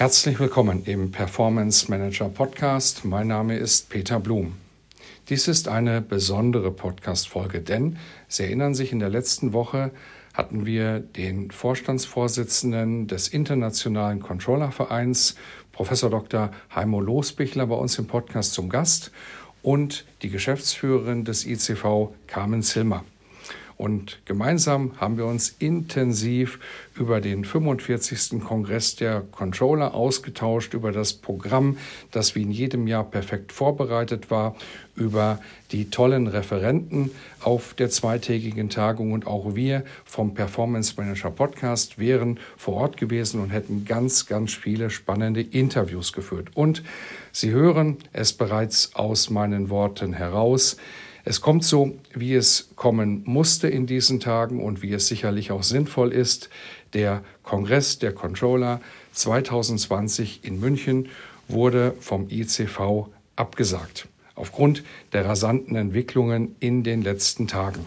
[0.00, 3.04] Herzlich willkommen im Performance Manager Podcast.
[3.04, 4.54] Mein Name ist Peter Blum.
[5.28, 9.90] Dies ist eine besondere Podcast-Folge, denn Sie erinnern sich, in der letzten Woche
[10.32, 15.34] hatten wir den Vorstandsvorsitzenden des Internationalen Controllervereins,
[15.70, 16.50] Professor Dr.
[16.74, 19.12] Heimo Losbichler, bei uns im Podcast zum Gast
[19.60, 23.04] und die Geschäftsführerin des ICV, Carmen Zilmer.
[23.80, 26.58] Und gemeinsam haben wir uns intensiv
[26.94, 28.38] über den 45.
[28.38, 31.78] Kongress der Controller ausgetauscht, über das Programm,
[32.10, 34.54] das wie in jedem Jahr perfekt vorbereitet war,
[34.96, 35.40] über
[35.72, 42.38] die tollen Referenten auf der zweitägigen Tagung und auch wir vom Performance Manager Podcast wären
[42.58, 46.48] vor Ort gewesen und hätten ganz, ganz viele spannende Interviews geführt.
[46.52, 46.82] Und
[47.32, 50.76] Sie hören es bereits aus meinen Worten heraus.
[51.24, 55.62] Es kommt so, wie es kommen musste in diesen Tagen und wie es sicherlich auch
[55.62, 56.48] sinnvoll ist.
[56.92, 58.80] Der Kongress der Controller
[59.12, 61.08] 2020 in München
[61.48, 64.82] wurde vom ICV abgesagt, aufgrund
[65.12, 67.84] der rasanten Entwicklungen in den letzten Tagen.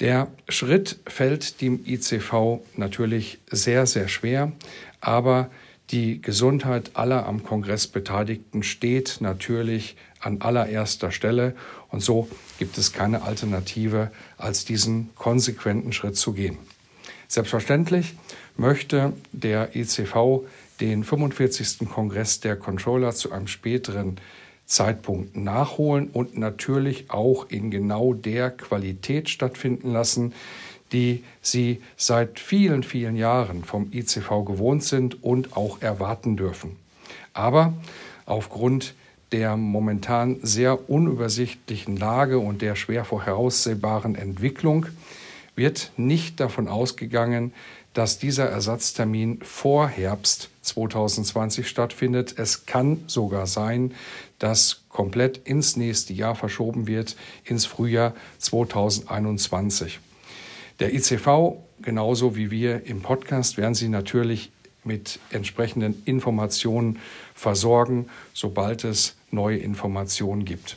[0.00, 4.52] Der Schritt fällt dem ICV natürlich sehr, sehr schwer,
[5.00, 5.50] aber
[5.90, 11.54] die Gesundheit aller am Kongress Beteiligten steht natürlich an allererster Stelle
[11.88, 16.58] und so gibt es keine Alternative, als diesen konsequenten Schritt zu gehen.
[17.28, 18.14] Selbstverständlich
[18.56, 20.44] möchte der ECV
[20.80, 21.88] den 45.
[21.88, 24.16] Kongress der Controller zu einem späteren
[24.66, 30.32] Zeitpunkt nachholen und natürlich auch in genau der Qualität stattfinden lassen,
[30.92, 36.76] die sie seit vielen, vielen Jahren vom ICV gewohnt sind und auch erwarten dürfen.
[37.32, 37.74] Aber
[38.26, 38.94] aufgrund
[39.32, 44.86] der momentan sehr unübersichtlichen Lage und der schwer voraussehbaren Entwicklung
[45.54, 47.52] wird nicht davon ausgegangen,
[47.92, 52.34] dass dieser Ersatztermin vor Herbst 2020 stattfindet.
[52.38, 53.94] Es kann sogar sein,
[54.38, 60.00] dass komplett ins nächste Jahr verschoben wird, ins Frühjahr 2021.
[60.78, 64.50] Der ICV, genauso wie wir im Podcast, werden Sie natürlich
[64.84, 66.98] mit entsprechenden Informationen
[67.34, 70.76] versorgen, sobald es neue Informationen gibt.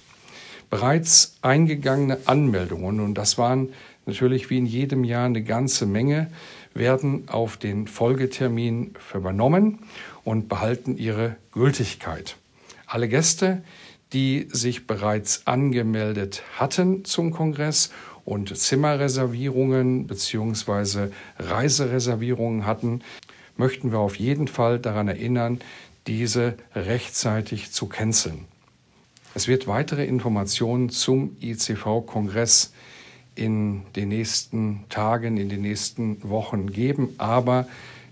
[0.69, 3.69] Bereits eingegangene Anmeldungen, und das waren
[4.06, 6.31] natürlich wie in jedem Jahr eine ganze Menge,
[6.74, 9.80] werden auf den Folgetermin übernommen
[10.24, 12.38] und behalten ihre Gültigkeit.
[12.88, 13.63] Alle Gäste,
[14.13, 17.92] die sich bereits angemeldet hatten zum Kongress
[18.25, 21.09] und Zimmerreservierungen bzw.
[21.40, 23.02] Reisereservierungen hatten,
[23.58, 25.59] möchten wir auf jeden Fall daran erinnern,
[26.08, 28.46] diese rechtzeitig zu canceln.
[29.36, 32.74] Es wird weitere Informationen zum ICV-Kongress
[33.36, 37.68] in den nächsten Tagen, in den nächsten Wochen geben, aber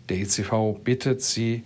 [0.09, 1.63] der ICV bittet Sie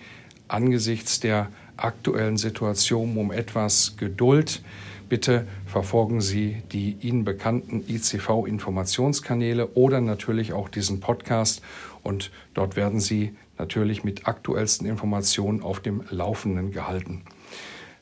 [0.48, 4.62] angesichts der aktuellen Situation um etwas Geduld.
[5.08, 11.62] Bitte verfolgen Sie die Ihnen bekannten ICV-Informationskanäle oder natürlich auch diesen Podcast
[12.04, 17.24] und dort werden Sie natürlich mit aktuellsten Informationen auf dem Laufenden gehalten.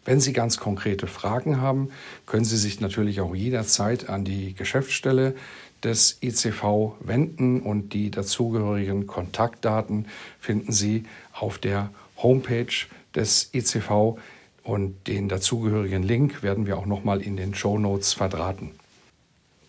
[0.05, 1.89] Wenn Sie ganz konkrete Fragen haben,
[2.25, 5.35] können Sie sich natürlich auch jederzeit an die Geschäftsstelle
[5.83, 10.07] des ICV wenden und die dazugehörigen Kontaktdaten
[10.39, 11.03] finden Sie
[11.33, 12.73] auf der Homepage
[13.15, 14.17] des ICV
[14.63, 18.71] und den dazugehörigen Link werden wir auch nochmal in den Show Notes verdrahten.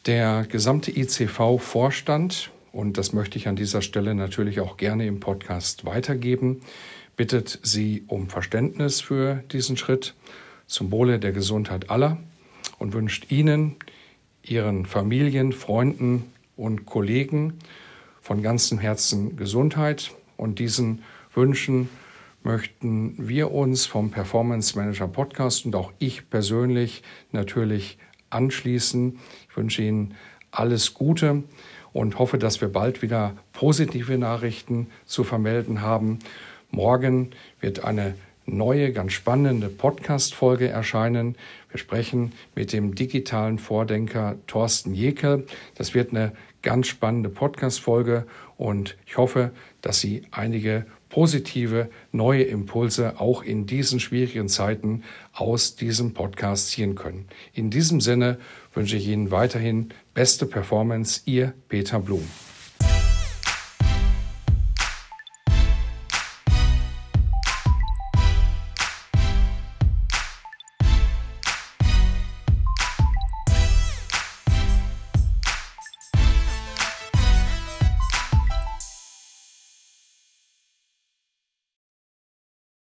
[0.06, 5.84] Der gesamte ICV-Vorstand und das möchte ich an dieser Stelle natürlich auch gerne im Podcast
[5.84, 6.60] weitergeben,
[7.16, 10.14] bittet Sie um Verständnis für diesen Schritt.
[10.66, 12.18] Zum Wohle der Gesundheit aller.
[12.80, 13.76] Und wünscht Ihnen,
[14.42, 16.24] Ihren Familien, Freunden
[16.56, 17.60] und Kollegen
[18.20, 20.10] von ganzem Herzen Gesundheit.
[20.36, 21.88] Und diesen Wünschen
[22.42, 27.98] möchten wir uns vom Performance Manager Podcast und auch ich persönlich natürlich
[28.30, 29.20] anschließen.
[29.48, 30.14] Ich wünsche Ihnen
[30.50, 31.44] alles Gute
[31.94, 36.18] und hoffe, dass wir bald wieder positive Nachrichten zu vermelden haben.
[36.70, 37.30] Morgen
[37.60, 38.14] wird eine
[38.44, 41.36] neue, ganz spannende Podcast-Folge erscheinen.
[41.70, 45.46] Wir sprechen mit dem digitalen Vordenker Thorsten Jekel.
[45.76, 48.26] Das wird eine ganz spannende Podcast-Folge
[48.56, 55.76] und ich hoffe, dass Sie einige positive neue Impulse auch in diesen schwierigen Zeiten aus
[55.76, 57.28] diesem Podcast ziehen können.
[57.52, 58.38] In diesem Sinne
[58.72, 61.20] wünsche ich Ihnen weiterhin beste Performance.
[61.24, 62.24] Ihr Peter Blum.